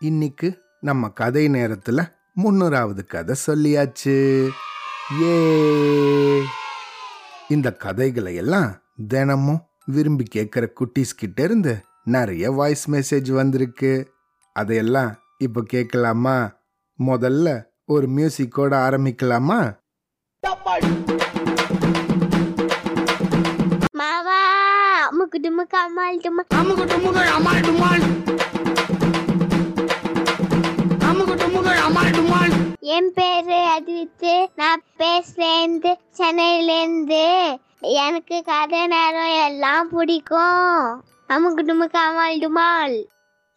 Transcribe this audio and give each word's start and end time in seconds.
இன்னைக்கு 0.00 0.58
நம்ம 0.80 1.08
கதை 1.08 1.48
நேரத்துல 1.48 2.12
முன்னூறாவது 2.34 3.06
கதை 3.06 3.36
சொல்லியாச்சு. 3.46 4.48
ஏ. 5.22 6.42
இந்த 7.48 7.72
கதைகளை 7.72 8.34
எல்லாம் 8.34 8.82
தினமும் 9.08 9.62
விரும்பி 9.84 10.24
கேட்குற 10.34 10.66
குட்டீஸ் 10.80 11.16
கிட்ட 11.16 11.42
இருந்து 11.42 11.84
நிறைய 12.04 12.50
வாய்ஸ் 12.50 12.90
மெசேஜ் 12.90 13.32
வந்திருக்கு. 13.32 14.12
அதையெல்லாம் 14.52 15.18
இப்போ 15.38 15.62
கேட்கலாமா? 15.62 16.60
முதல்ல 17.06 17.62
ஒரு 17.86 18.06
மியூசிக்கோட 18.06 18.74
ஆரம்பிக்கலாமா? 18.86 19.78
மாவா 23.98 24.38
அம்முக்கு 25.10 25.38
டுமுக்கு 25.42 25.76
அம்மாள் 25.76 26.16
டுமா 26.16 26.54
அமுகு 26.54 26.86
டுமுகு 26.86 27.26
அமால் 27.26 27.60
டுமால் 27.60 28.26
என் 32.98 33.10
பேரு 33.14 33.56
அதித்து 33.72 34.30
நான் 34.54 34.82
பேசுறேந்து 34.98 35.90
சென்னையிலேருந்து. 36.18 37.24
எனக்கு 38.02 38.36
கதை 38.44 38.80
நேரம் 38.86 39.34
எல்லாம் 39.46 39.88
பிடிக்கும். 39.88 40.78
அம்முக்கு 41.32 41.62
டுமுக்கு 41.68 41.98
அம்மாள் 42.04 42.38
டுமால். 42.44 42.96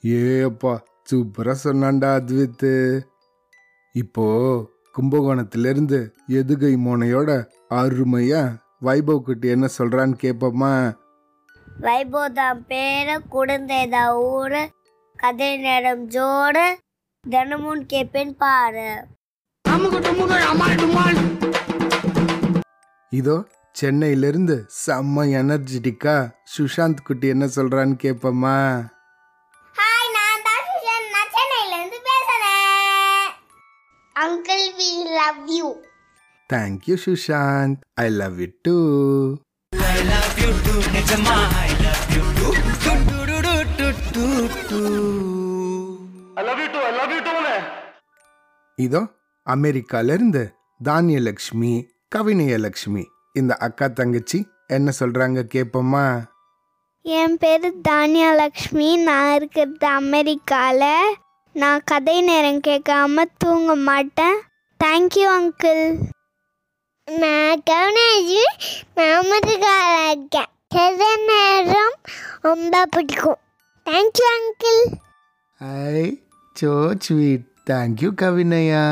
ஏப்பா 0.03 0.73
சூப்பரா 1.09 1.53
சொன்னான்டா 1.63 2.09
அத்வித்து 2.17 2.73
இப்போ 3.95 4.25
கும்பகோணத்திலிருந்து 4.97 5.99
எதுகை 6.39 6.73
மோனையோட 6.87 7.29
அருமையா 7.79 8.43
வைபவ் 8.87 9.23
குட்டி 9.29 9.47
என்ன 9.47 9.69
சொல்றான்னு 9.77 10.19
கேட்போமா 10.23 10.73
வைபோதாம் 11.81 12.61
பேர 12.73 13.17
குழந்தைதா 13.33 14.03
ஊரு 14.27 14.63
கதை 15.15 15.49
நேரம் 15.65 16.05
ஜோடு 16.09 16.67
தினமும் 17.23 17.83
கேப்பேன் 17.93 18.35
பாரு. 18.43 18.91
அமுகு 19.73 19.99
டுமுகு 20.05 20.37
அமால் 20.51 20.77
டுமால் 20.81 21.19
இதோ 23.11 23.35
சென்னையிலிருந்து 23.75 24.55
செம்ம 24.81 25.25
எனர்ஜெட்டிக்கா 25.39 26.15
சுஷாந்த் 26.53 27.03
குட்டி 27.07 27.27
என்ன 27.27 27.45
சொல்றான்னு 27.55 27.95
கேட்போமா 28.03 28.55
ஹாய் 29.75 30.09
நான் 30.15 30.41
தான் 30.47 30.65
சுஷன் 30.69 31.07
நான் 31.15 31.31
சென்னையிலேருந்து 31.37 31.99
பேசுறேன். 32.09 33.29
Uncle 34.15 34.67
we 34.79 34.89
love 35.19 35.41
you 35.57 35.69
thank you 36.49 36.97
Sushanth. 37.05 37.79
I 37.97 38.07
love 38.21 38.39
you 38.39 38.49
too 38.67 38.77
இதோ 48.77 49.01
அமெரிக்கால 49.53 50.17
தானியலக்ஷ்மி 50.83 51.73
கவினயலக்ஷ்மி 52.15 53.03
இந்த 53.33 53.53
அக்கா 53.65 53.87
தங்கச்சி 53.87 54.39
என்ன 54.67 54.91
சொல்றாங்க 54.99 55.39
கேட்போமா 55.53 56.05
என் 57.05 57.37
பேர் 57.37 57.67
தானியலக்ஷ்மி. 57.89 58.87
நான் 59.03 59.35
இருக்கிறது 59.35 59.87
அமெரிக்காவில் 59.87 61.15
நான் 61.55 61.81
கதை 61.85 62.17
நேரம் 62.21 62.59
கேட்காம 62.67 63.23
தூங்க 63.37 63.75
மாட்டேன். 63.75 64.37
தேங்க்யூ 64.83 65.27
அங்கிள் 65.37 65.83
நான் 67.05 67.61
கவனேஜி 67.69 68.43
நான் 68.95 69.15
அமெரிக்காவில் 69.21 70.03
இருக்கேன். 70.11 70.49
கதை 70.69 71.11
நேரம் 71.27 71.95
ரொம்ப 72.41 72.85
பிடிக்கும். 72.85 73.39
Thank you 73.85 74.27
uncle 74.37 74.81
hi 75.61 76.11
so 76.55 76.69
sweet 76.99 77.47
thank you 77.69 78.09
Kavinaya 78.21 78.85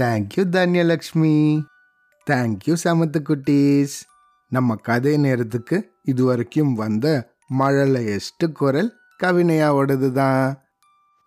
thank you 0.00 0.42
Dhanyalakshmi 0.56 1.34
thank you 2.30 2.74
சமத்து 2.84 3.20
குட்டீஸ் 3.28 3.94
நம்ம 4.50 4.74
கதை 4.74 5.16
நேரத்துக்கு 5.16 5.76
இதுவரைக்கும் 6.02 6.72
வந்த 6.72 7.06
மழலையஸ்ட் 7.58 8.44
குரல் 8.52 8.90
கவினையாவோடது 9.22 10.12
தான் 10.12 10.62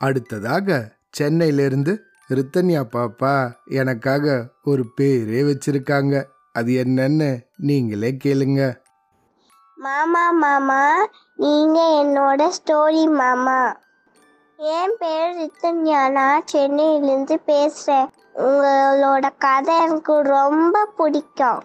அடுத்ததாக 0.01 0.97
சென்னையிலிருந்து 1.09 1.93
ரித்தன்யா 2.29 2.81
பாப்பா 2.93 3.55
எனக்காக 3.65 4.25
ஒரு 4.63 4.83
பேரே 4.97 5.41
வச்சிருக்காங்க. 5.49 6.23
அது 6.51 6.71
என்னன்னு 6.83 7.29
நீங்களே 7.57 8.17
கேளுங்க. 8.23 8.61
மாமா 9.77 10.31
மாமா 10.31 11.09
நீங்க 11.35 12.03
என்னோட 12.03 12.49
ஸ்டோரி 12.57 13.05
மாமா. 13.13 13.59
என் 14.59 14.95
பேர் 14.99 15.33
ரித்தன்யா. 15.37 16.11
நான் 16.11 16.43
சென்னையிலேருந்து 16.53 17.37
பேசுகிறேன் 17.45 18.09
உங்களோட 18.45 19.25
கதை 19.43 19.75
எனக்கு 19.83 20.15
ரொம்ப 20.35 20.77
பிடிக்கும். 20.97 21.61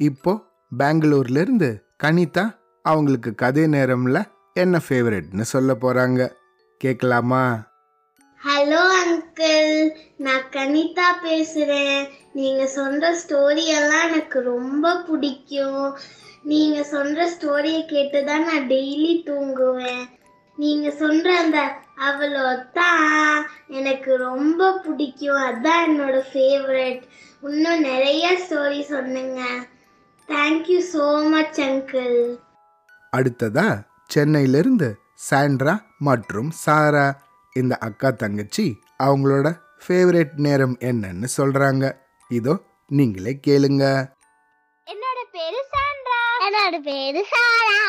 இப்போ 0.00 0.32
பெங்களூர்ல 0.72 1.40
இருந்து 1.44 1.68
கனிதா 2.04 2.44
அவங்களுக்கு 2.84 3.30
கதை 3.42 3.64
நேரம்ல 3.74 4.20
என்ன 4.62 4.80
ஃபேவரட்னு 4.84 5.46
சொல்ல 5.54 5.74
போறாங்க. 5.82 6.20
கேட்கலாமா 6.80 7.42
ஹலோ 8.40 8.82
அங்கிள் 9.00 9.74
நான் 10.26 10.46
கனிதா 10.56 11.08
பேசுகிறேன் 11.26 12.00
நீங்கள் 12.38 12.72
சொல்கிற 12.76 13.10
ஸ்டோரி 13.22 13.64
எல்லாம் 13.78 14.06
எனக்கு 14.08 14.40
ரொம்ப 14.52 14.94
பிடிக்கும். 15.08 15.84
நீங்கள் 16.52 16.88
சொல்கிற 16.94 17.26
ஸ்டோரியை 17.34 17.82
கேட்டு 17.92 18.20
தான் 18.30 18.46
நான் 18.50 18.66
டெய்லி 18.72 19.12
தூங்குவேன். 19.28 20.02
நீங்கள் 20.60 20.96
சொல்கிற 21.00 21.30
அந்த 21.42 21.58
அவ்வளோ 22.08 22.44
தான் 22.78 23.46
எனக்கு 23.78 24.10
ரொம்ப 24.28 24.70
பிடிக்கும். 24.84 25.40
அதான் 25.48 25.84
என்னோட 25.88 26.16
ஃபேவரட் 26.30 27.02
இன்னும் 27.48 27.84
நிறைய 27.90 28.24
story 28.42 28.80
சொன்னுங்க 28.92 29.40
thank you 30.28 30.80
so 30.92 31.06
much 31.34 31.60
uncle 31.66 32.18
அடுத்ததா 33.12 33.68
சென்னையிலிருந்து 34.14 34.88
சாண்ட்ரா 35.28 35.74
மற்றும் 36.08 36.50
சாரா. 36.64 37.06
இந்த 37.56 37.74
அக்கா 37.88 38.10
தங்கச்சி 38.22 38.66
அவங்களோட 39.06 39.48
ஃபேவரட் 39.84 40.34
நேரம் 40.46 40.76
என்னன்னு 40.90 41.28
சொல்றாங்க. 41.38 41.84
இதோ 42.30 42.54
நீங்களே 42.90 43.32
கேளுங்க. 43.46 43.84
என்னோட 44.86 45.20
பேரு 45.36 45.60
சாண்ட்ரா. 45.74 46.22
என்னோட 46.46 46.78
பேரு 46.88 47.22
சாரா. 47.32 47.80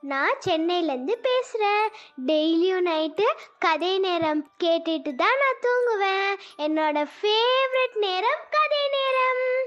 நான் 0.00 0.36
சென்னையிலேருந்து 0.46 1.12
பேசுகிறேன். 1.22 1.88
டெய்லியும் 2.26 2.88
நைட்டு 2.88 3.26
கதை 3.58 3.98
நேரம் 3.98 4.50
கேட்டுட்டு 4.64 5.14
தான் 5.14 5.38
நான் 5.42 5.62
தூங்குவேன். 5.62 6.34
என்னோட 6.60 7.08
ஃபேவரட் 7.18 7.98
நேரம் 8.00 8.42
கதை 8.50 8.82
நேரம். 8.96 9.66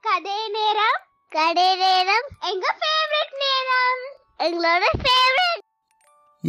கதை 0.00 0.48
நேரம் 0.48 1.00
கதை 1.28 1.76
நேரம் 1.76 2.26
எங்க 2.40 2.76
ஃபேவரட் 2.80 3.34
நேரம்? 3.44 4.02
எங்களோட 4.38 4.84
ஃபேவரட் 5.02 5.60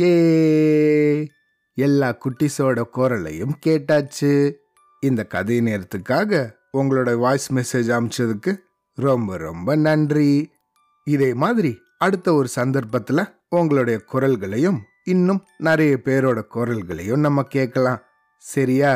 ஏ 0.01 1.27
எல்லா 1.75 2.09
குட்டீஸோட 2.09 2.81
குரலையும் 2.81 3.55
கேட்டாச்சு. 3.65 4.53
இந்த 4.99 5.23
கதை 5.23 5.59
நேரத்துக்காக 5.59 6.49
உங்களோட 6.77 7.15
வாய்ஸ் 7.15 7.53
மெசேஜ் 7.53 7.93
அமிச்சதுக்கு 7.99 8.57
ரொம்ப 8.95 9.37
ரொம்ப 9.37 9.75
நன்றி. 9.75 10.51
இதே 11.03 11.33
மாதிரி 11.33 11.82
அடுத்த 12.03 12.27
ஒரு 12.33 12.47
சந்தர்ப்பத்தில் 12.47 13.23
உங்களுடைய 13.49 13.97
குரல்களையும் 14.13 14.79
இன்னும் 15.03 15.41
நிறைய 15.57 15.93
பேரோட 16.05 16.39
குரல்களையும் 16.55 17.23
நம்ம 17.25 17.43
கேட்கலாம். 17.55 18.01
சரியா? 18.41 18.91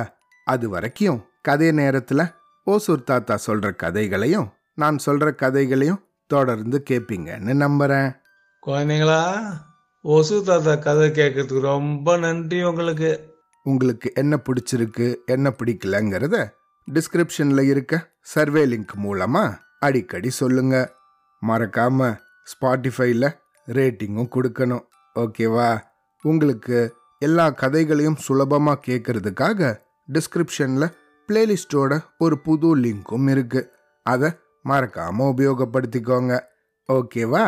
அது 0.46 0.66
வரைக்கும் 0.70 1.20
கதை 1.42 1.72
நேரத்தில் 1.72 2.24
ஓசூர் 2.66 3.04
தாத்தா 3.04 3.36
சொல்கிற 3.38 3.70
கதைகளையும் 3.74 4.48
நான் 4.74 4.98
சொல்கிற 4.98 5.30
கதைகளையும் 5.34 6.02
தொடர்ந்து 6.28 6.78
கேட்பீங்கன்னு 6.90 7.54
நம்புகிறேன் 7.54 8.10
குழந்தைங்களா 8.66 9.22
ஒசு 10.04 10.36
தாத்தா 10.44 10.74
கதை 10.76 11.08
கேட்கறதுக்கு 11.10 11.60
ரொம்ப 11.60 12.18
நன்றி 12.18 12.60
உங்களுக்கு. 12.64 13.12
உங்களுக்கு 13.64 14.12
என்ன 14.16 14.40
பிடிச்சிருக்கு 14.48 15.08
என்ன 15.26 15.54
பிடிக்கலங்கிறத 15.58 16.36
டிஸ்கிரிப்ஷன்ல 16.88 17.62
இருக்க 17.62 17.94
சர்வே 18.22 18.64
லிங்க் 18.66 18.94
மூலமா 19.04 19.44
அடிக்கடி 19.80 20.30
சொல்லுங்க. 20.30 20.76
மறக்காம 21.42 22.18
ஸ்பாட்டிஃபைல 22.52 23.26
ரேட்டிங்கும் 23.68 24.32
கொடுக்கணும் 24.36 24.86
ஓகேவா 25.16 25.80
உங்களுக்கு 26.22 26.96
எல்லா 27.20 27.50
கதைகளையும் 27.50 28.16
சுலபமாக 28.16 28.82
கேட்கறதுக்காக 28.88 29.80
டிஸ்கிரிப்ஷனில் 30.14 30.94
பிளேலிஸ்டோட 31.30 32.04
ஒரு 32.18 32.40
புது 32.40 32.78
லிங்க்கும் 32.78 33.30
இருக்கு. 33.30 33.74
அதை 34.04 34.30
மறக்காமல் 34.64 35.28
உபயோகப்படுத்திக்கோங்க. 35.28 36.40
ஓகேவா 36.94 37.46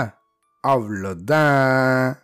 அவ்வளோதான் 0.67 2.17